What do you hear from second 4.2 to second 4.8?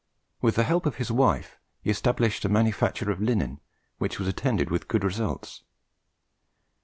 attended